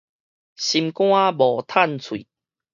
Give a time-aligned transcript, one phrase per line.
[0.03, 0.17] 心肝無趁
[1.99, 2.25] 喙